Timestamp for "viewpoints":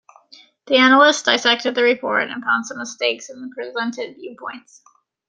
4.15-4.81